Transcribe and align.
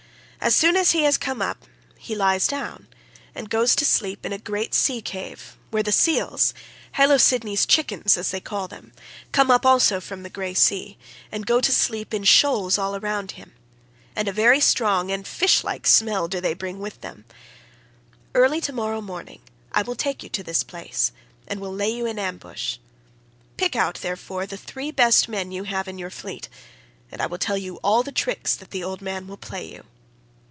As 0.43 0.55
soon 0.55 0.75
as 0.75 0.89
he 0.93 1.03
has 1.03 1.19
come 1.19 1.39
up 1.39 1.65
he 1.99 2.15
lies 2.15 2.47
down, 2.47 2.87
and 3.35 3.47
goes 3.47 3.75
to 3.75 3.85
sleep 3.85 4.25
in 4.25 4.33
a 4.33 4.39
great 4.39 4.73
sea 4.73 4.99
cave, 4.99 5.55
where 5.69 5.83
the 5.83 5.91
seals—Halosydne's 5.91 7.67
chickens 7.67 8.17
as 8.17 8.31
they 8.31 8.39
call 8.39 8.67
them—come 8.67 9.51
up 9.51 9.67
also 9.67 10.01
from 10.01 10.23
the 10.23 10.31
grey 10.31 10.55
sea, 10.55 10.97
and 11.31 11.45
go 11.45 11.61
to 11.61 11.71
sleep 11.71 12.11
in 12.11 12.23
shoals 12.23 12.79
all 12.79 12.99
round 12.99 13.33
him; 13.33 13.53
and 14.15 14.27
a 14.27 14.31
very 14.33 14.59
strong 14.59 15.11
and 15.11 15.27
fish 15.27 15.63
like 15.63 15.85
smell 15.85 16.27
do 16.27 16.41
they 16.41 16.55
bring 16.55 16.79
with 16.79 17.01
them. 17.01 17.23
44 18.33 18.41
Early 18.41 18.61
to 18.61 18.73
morrow 18.73 18.99
morning 18.99 19.41
I 19.71 19.83
will 19.83 19.93
take 19.95 20.23
you 20.23 20.29
to 20.29 20.41
this 20.41 20.63
place 20.63 21.11
and 21.47 21.59
will 21.59 21.71
lay 21.71 21.91
you 21.91 22.07
in 22.07 22.17
ambush. 22.17 22.77
Pick 23.57 23.75
out, 23.75 23.99
therefore, 24.01 24.47
the 24.47 24.57
three 24.57 24.89
best 24.89 25.29
men 25.29 25.51
you 25.51 25.65
have 25.65 25.87
in 25.87 25.99
your 25.99 26.09
fleet, 26.09 26.49
and 27.11 27.21
I 27.21 27.27
will 27.27 27.37
tell 27.37 27.59
you 27.59 27.75
all 27.83 28.01
the 28.01 28.11
tricks 28.11 28.55
that 28.55 28.71
the 28.71 28.83
old 28.83 29.03
man 29.03 29.27
will 29.27 29.37
play 29.37 29.71
you. 29.71 29.85